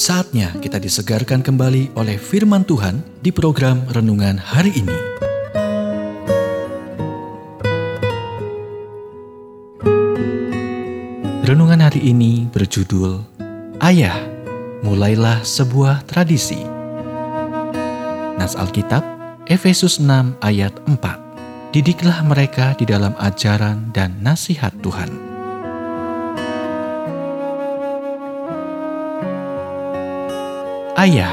[0.00, 4.96] Saatnya kita disegarkan kembali oleh firman Tuhan di program renungan hari ini.
[11.44, 13.20] Renungan hari ini berjudul
[13.84, 14.16] Ayah,
[14.80, 16.64] mulailah sebuah tradisi.
[18.40, 19.04] Nas Alkitab
[19.52, 21.76] Efesus 6 ayat 4.
[21.76, 25.29] Didiklah mereka di dalam ajaran dan nasihat Tuhan.
[31.00, 31.32] Ayah,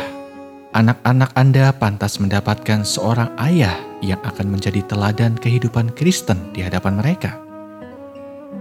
[0.71, 7.35] anak-anak Anda pantas mendapatkan seorang ayah yang akan menjadi teladan kehidupan Kristen di hadapan mereka.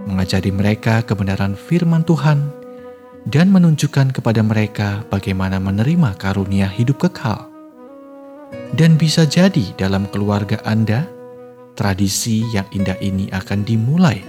[0.03, 2.51] Mengajari mereka kebenaran firman Tuhan
[3.23, 7.47] dan menunjukkan kepada mereka bagaimana menerima karunia hidup kekal.
[8.75, 11.07] Dan bisa jadi dalam keluarga Anda,
[11.79, 14.19] tradisi yang indah ini akan dimulai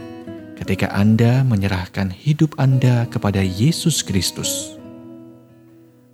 [0.54, 4.77] ketika Anda menyerahkan hidup Anda kepada Yesus Kristus.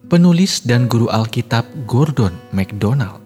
[0.05, 3.25] Penulis dan guru Alkitab Gordon MacDonald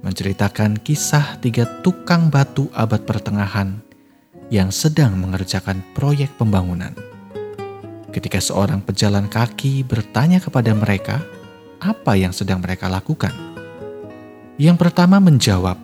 [0.00, 3.76] menceritakan kisah tiga tukang batu abad pertengahan
[4.48, 6.96] yang sedang mengerjakan proyek pembangunan.
[8.08, 11.20] Ketika seorang pejalan kaki bertanya kepada mereka
[11.76, 13.36] apa yang sedang mereka lakukan,
[14.56, 15.76] yang pertama menjawab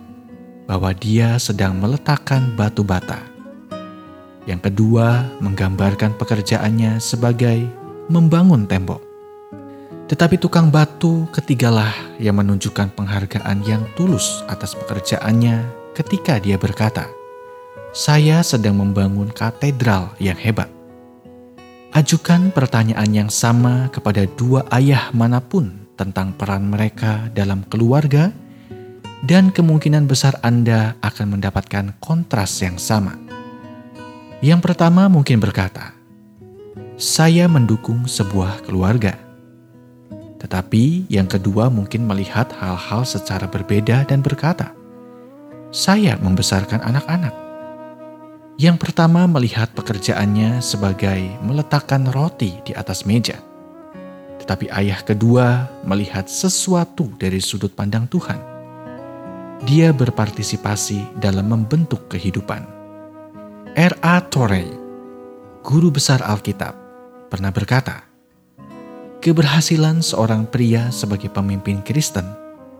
[0.65, 3.21] bahwa dia sedang meletakkan batu bata.
[4.49, 7.69] Yang kedua menggambarkan pekerjaannya sebagai
[8.09, 9.08] membangun tembok.
[10.09, 17.05] Tetapi tukang batu ketigalah yang menunjukkan penghargaan yang tulus atas pekerjaannya ketika dia berkata,
[17.93, 20.65] "Saya sedang membangun katedral yang hebat."
[21.93, 28.33] Ajukan pertanyaan yang sama kepada dua ayah mana pun tentang peran mereka dalam keluarga,
[29.21, 33.13] dan kemungkinan besar Anda akan mendapatkan kontras yang sama.
[34.41, 35.93] Yang pertama mungkin berkata,
[36.97, 39.28] "Saya mendukung sebuah keluarga."
[40.39, 44.71] Tetapi yang kedua mungkin melihat hal-hal secara berbeda dan berkata,
[45.69, 47.35] "Saya membesarkan anak-anak."
[48.59, 53.39] Yang pertama melihat pekerjaannya sebagai meletakkan roti di atas meja.
[54.43, 58.39] Tetapi ayah kedua melihat sesuatu dari sudut pandang Tuhan.
[59.63, 62.63] Dia berpartisipasi dalam membentuk kehidupan.
[63.79, 64.15] R.A.
[64.27, 64.67] Torrey,
[65.63, 66.75] guru besar Alkitab,
[67.31, 68.08] pernah berkata,
[69.19, 72.23] Keberhasilan seorang pria sebagai pemimpin Kristen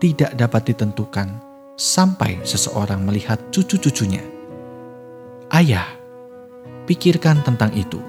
[0.00, 1.28] tidak dapat ditentukan
[1.76, 4.24] sampai seseorang melihat cucu-cucunya.
[5.52, 5.84] Ayah,
[6.88, 8.00] pikirkan tentang itu.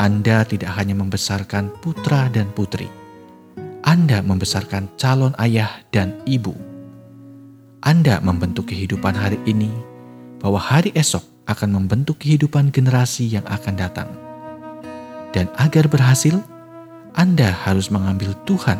[0.00, 2.88] Anda tidak hanya membesarkan putra dan putri,
[3.84, 6.56] Anda membesarkan calon ayah dan ibu.
[7.84, 9.68] Anda membentuk kehidupan hari ini,
[10.40, 11.20] bahwa hari esok
[11.52, 14.08] akan membentuk kehidupan generasi yang akan datang.
[15.36, 16.40] Dan agar berhasil,
[17.16, 18.76] anda harus mengambil Tuhan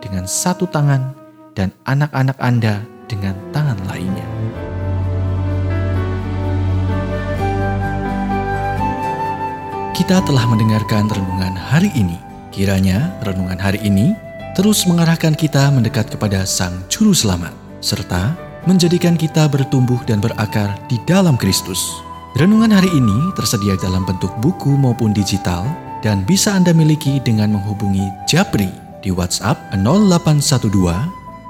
[0.00, 1.12] dengan satu tangan
[1.52, 4.24] dan anak-anak Anda dengan tangan lainnya.
[9.92, 12.16] Kita telah mendengarkan renungan hari ini.
[12.48, 14.16] Kiranya renungan hari ini
[14.56, 17.52] terus mengarahkan kita mendekat kepada Sang Juru Selamat,
[17.84, 18.32] serta
[18.64, 21.92] menjadikan kita bertumbuh dan berakar di dalam Kristus.
[22.40, 28.06] Renungan hari ini tersedia dalam bentuk buku maupun digital dan bisa Anda miliki dengan menghubungi
[28.30, 28.70] Japri
[29.02, 30.70] di WhatsApp 0812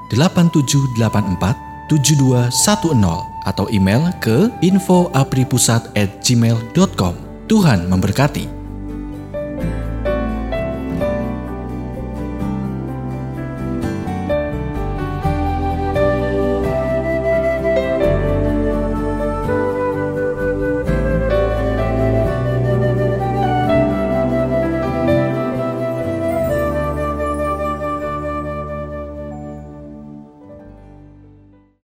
[0.09, 7.15] 8784 7210 atau email ke infoapripusat@gmail.com.
[7.47, 8.56] Tuhan memberkati.